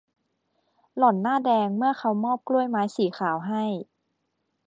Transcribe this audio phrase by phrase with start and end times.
[0.97, 3.63] หล่อนหน้าแดงเมื่อเขามอบกล้วยไม้สีขาวให้